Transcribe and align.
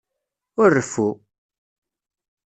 Ur 0.61 0.69
reffu! 0.77 1.09